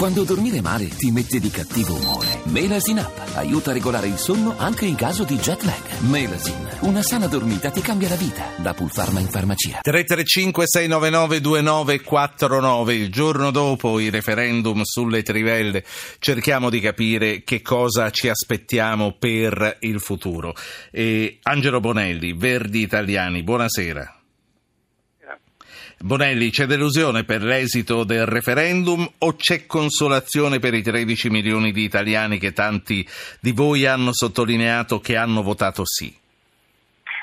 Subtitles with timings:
[0.00, 2.40] Quando dormire male ti mette di cattivo umore.
[2.44, 5.98] Melasin Up aiuta a regolare il sonno anche in caso di jet lag.
[6.08, 8.46] Melasin, una sana dormita ti cambia la vita.
[8.56, 9.80] Da Pulpharma in farmacia.
[9.82, 15.84] 335 699 2949 il giorno dopo il referendum sulle trivelle
[16.18, 20.54] cerchiamo di capire che cosa ci aspettiamo per il futuro.
[20.90, 24.19] E Angelo Bonelli, Verdi Italiani, buonasera.
[25.98, 31.82] Bonelli, c'è delusione per l'esito del referendum o c'è consolazione per i 13 milioni di
[31.82, 33.06] italiani che tanti
[33.40, 36.16] di voi hanno sottolineato che hanno votato sì?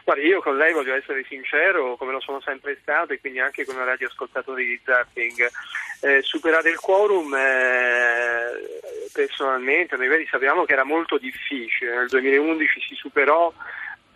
[0.08, 3.66] Guardi, io con lei voglio essere sincero, come lo sono sempre stato e quindi anche
[3.66, 5.50] con i radioascoltatori di Zapping.
[6.00, 12.80] Eh, superare il quorum eh, personalmente, noi vedi sappiamo che era molto difficile, nel 2011
[12.88, 13.52] si superò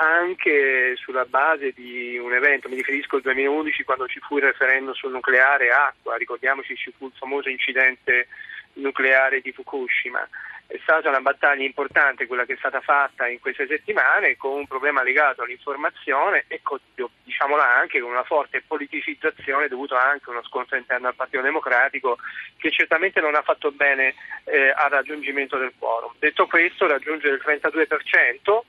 [0.01, 4.93] anche sulla base di un evento, mi riferisco al 2011 quando ci fu il referendum
[4.93, 8.27] sul nucleare acqua, ricordiamoci ci fu il famoso incidente
[8.73, 10.27] nucleare di Fukushima.
[10.65, 14.65] È stata una battaglia importante quella che è stata fatta in queste settimane con un
[14.65, 16.79] problema legato all'informazione e con,
[17.23, 22.17] diciamola anche con una forte politicizzazione dovuta anche a uno scontro interno al Partito Democratico
[22.57, 26.13] che certamente non ha fatto bene eh, al raggiungimento del quorum.
[26.17, 28.61] Detto questo, raggiungere il 32%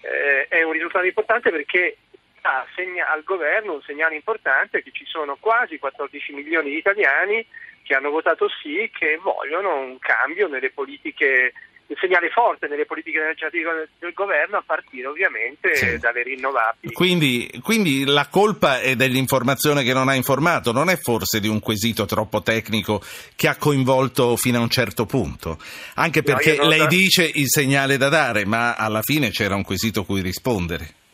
[0.00, 1.96] eh, è un risultato importante perché
[2.40, 7.46] dà segna- al governo un segnale importante che ci sono quasi 14 milioni di italiani
[7.82, 11.52] che hanno votato sì, che vogliono un cambio nelle politiche
[11.88, 15.98] un segnale forte nelle politiche energetiche del governo a partire ovviamente sì.
[15.98, 16.92] dalle rinnovabili.
[16.92, 21.60] Quindi, quindi, la colpa è dell'informazione che non ha informato, non è forse di un
[21.60, 23.00] quesito troppo tecnico
[23.36, 25.58] che ha coinvolto fino a un certo punto?
[25.94, 26.86] Anche perché no, lei da...
[26.86, 31.04] dice il segnale da dare, ma alla fine c'era un quesito cui rispondere.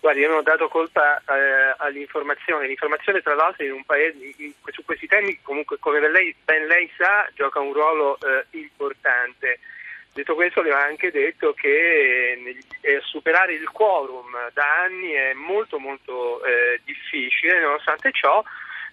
[0.00, 2.66] Guardi, io non ho dato colpa eh, all'informazione.
[2.66, 6.90] L'informazione, tra l'altro, in un paese in, su questi temi, comunque, come lei, ben lei
[6.96, 9.60] sa, gioca un ruolo eh, importante.
[10.12, 15.78] Detto questo, le ho anche detto che eh, superare il quorum da anni è molto,
[15.78, 17.60] molto eh, difficile.
[17.60, 18.42] Nonostante ciò,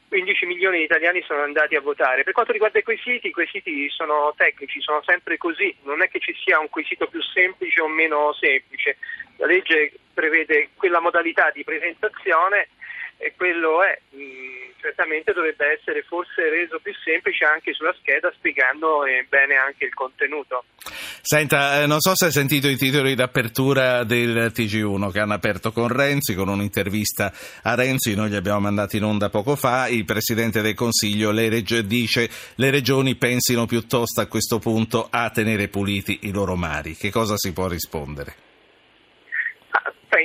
[0.08, 2.24] 15 milioni di italiani sono andati a votare.
[2.24, 6.20] Per quanto riguarda i quesiti, i quesiti sono tecnici, sono sempre così, non è che
[6.20, 8.98] ci sia un quesito più semplice o meno semplice.
[9.38, 12.70] La legge prevede quella modalità di presentazione
[13.18, 14.00] e quello è.
[14.16, 19.86] Mm, certamente dovrebbe essere forse reso più semplice anche sulla scheda spiegando eh, bene anche
[19.86, 20.64] il contenuto.
[21.22, 25.72] Senta, eh, non so se hai sentito i titoli d'apertura del TG1 che hanno aperto
[25.72, 27.34] con Renzi, con un'intervista
[27.64, 31.50] a Renzi, noi li abbiamo mandati in onda poco fa, il Presidente del Consiglio le
[31.50, 36.96] reg- dice le regioni pensino piuttosto a questo punto a tenere puliti i loro mari.
[36.96, 38.47] Che cosa si può rispondere?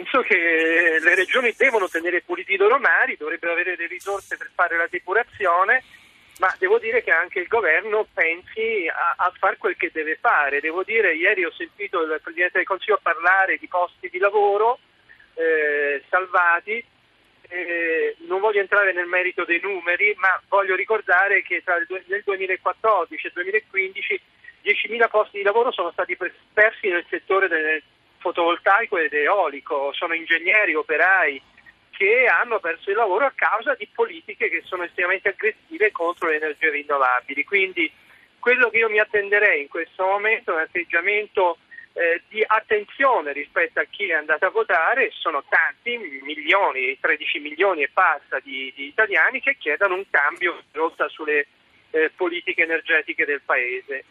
[0.02, 4.50] Penso che le regioni devono tenere puliti i loro mari, dovrebbero avere le risorse per
[4.52, 5.84] fare la depurazione,
[6.38, 10.60] ma devo dire che anche il governo pensi a, a fare quel che deve fare.
[10.60, 14.80] Devo dire, ieri ho sentito il Presidente del Consiglio parlare di posti di lavoro
[15.34, 16.84] eh, salvati.
[17.48, 22.22] Eh, non voglio entrare nel merito dei numeri, ma voglio ricordare che tra il, nel
[22.24, 24.20] 2014 e il 2015
[24.64, 27.82] 10.000 posti di lavoro sono stati persi nel settore del,
[28.22, 31.42] fotovoltaico ed eolico, sono ingegneri, operai
[31.90, 36.36] che hanno perso il lavoro a causa di politiche che sono estremamente aggressive contro le
[36.36, 37.44] energie rinnovabili.
[37.44, 37.92] Quindi
[38.38, 41.58] quello che io mi attenderei in questo momento è un atteggiamento
[41.92, 47.82] eh, di attenzione rispetto a chi è andato a votare, sono tanti milioni, 13 milioni
[47.82, 51.46] e passa di, di italiani che chiedono un cambio di rotta sulle
[51.90, 54.04] eh, politiche energetiche del Paese.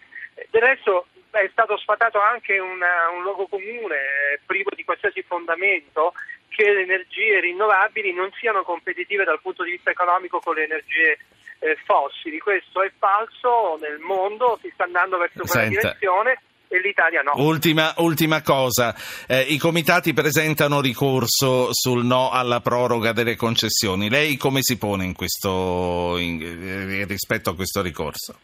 [0.49, 6.13] Del resto è stato sfatato anche una, un luogo comune eh, privo di qualsiasi fondamento
[6.49, 11.17] che le energie rinnovabili non siano competitive dal punto di vista economico con le energie
[11.59, 12.39] eh, fossili.
[12.39, 15.79] Questo è falso nel mondo, si sta andando verso quella Senta.
[15.79, 17.33] direzione e l'Italia no.
[17.35, 18.95] Ultima, ultima cosa,
[19.27, 24.09] eh, i comitati presentano ricorso sul no alla proroga delle concessioni.
[24.09, 28.35] Lei come si pone in questo, in, eh, rispetto a questo ricorso?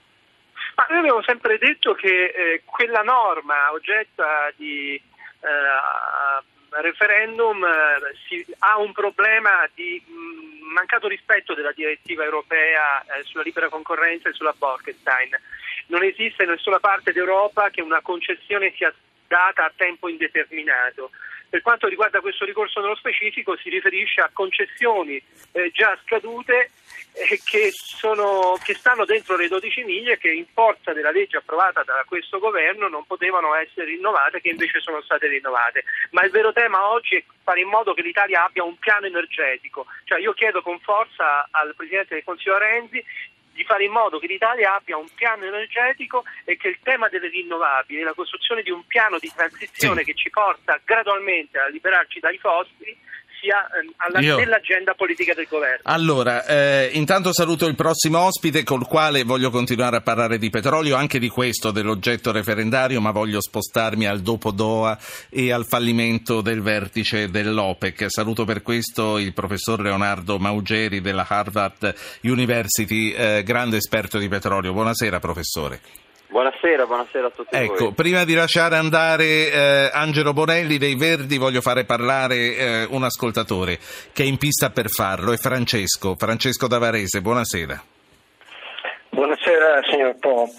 [0.77, 8.45] Ma noi abbiamo sempre detto che eh, quella norma oggetta di eh, referendum eh, si,
[8.59, 14.29] ha un problema di mh, mm, mancato rispetto della direttiva europea eh, sulla libera concorrenza
[14.29, 15.35] e sulla Bolkestein.
[15.87, 18.93] Non esiste in nessuna parte d'Europa che una concessione sia
[19.27, 21.09] data a tempo indeterminato.
[21.49, 25.21] Per quanto riguarda questo ricorso nello specifico si riferisce a concessioni
[25.53, 26.71] eh, già scadute
[27.13, 31.83] eh, che, sono, che, stanno dentro le 12 miglia che in forza della legge approvata
[31.83, 35.83] da questo governo non potevano essere rinnovate che invece sono state rinnovate.
[36.11, 39.85] Ma il vero tema oggi è fare in modo che l'Italia abbia un piano energetico.
[40.03, 43.03] Cioè io chiedo con forza al Presidente del Consiglio Renzi
[43.57, 47.27] di fare in modo che l'Italia abbia un piano energetico e che il tema delle
[47.27, 50.05] rinnovabili, la costruzione di un piano di transizione sì.
[50.05, 52.95] che ci porta gradualmente a liberarci dai fossili,
[53.39, 54.37] sia ehm, alla, Io...
[54.37, 55.79] nell'agenda politica del governo.
[55.83, 60.95] Allora, eh, intanto saluto il prossimo ospite col quale voglio continuare a parlare di petrolio,
[60.95, 64.97] anche di questo, dell'oggetto referendario, ma voglio spostarmi al dopo Doha
[65.29, 68.05] e al fallimento del vertice dell'OPEC.
[68.07, 74.73] Saluto per questo il professor Leonardo Maugeri della Harvard University, eh, grande esperto di petrolio.
[74.73, 76.06] Buonasera professore.
[76.29, 77.93] Buonasera, buonasera a tutti ecco, voi.
[77.93, 83.79] prima di lasciare andare eh, Angelo Bonelli dei Verdi voglio fare parlare eh, un ascoltatore
[84.11, 87.81] che è in pista per farlo, è Francesco, Francesco Davarese, buonasera.
[89.09, 90.49] Buonasera signor Po.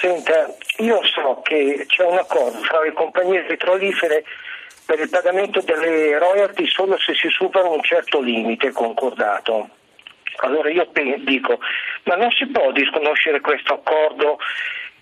[0.00, 4.22] Senta, io so che c'è un accordo fra le compagnie petrolifere
[4.86, 9.68] per il pagamento delle royalty solo se si supera un certo limite concordato.
[10.36, 10.88] Allora io
[11.24, 11.58] dico,
[12.04, 14.38] ma non si può disconoscere questo accordo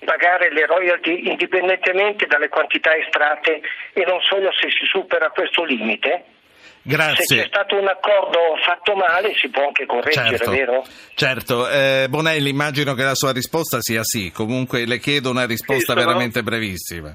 [0.04, 3.60] pagare le royalty indipendentemente dalle quantità estratte
[3.92, 6.24] e non solo se si supera questo limite?
[6.82, 7.24] Grazie.
[7.24, 10.84] Se c'è stato un accordo fatto male si può anche correggere, certo, vero?
[11.14, 15.92] Certo, eh, Bonelli immagino che la sua risposta sia sì, comunque le chiedo una risposta
[15.92, 16.00] sì, sono...
[16.00, 17.14] veramente brevissima.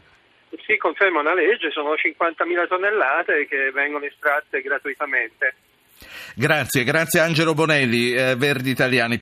[0.65, 5.55] Sì, conferma una legge, sono 50.000 tonnellate che vengono estratte gratuitamente.
[6.35, 9.13] Grazie, grazie Angelo Bonelli, eh, Verdi Italiani.